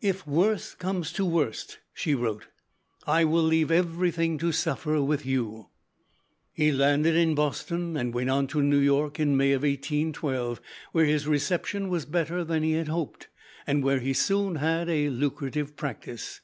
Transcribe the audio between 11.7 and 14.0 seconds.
was better than he had hoped, and where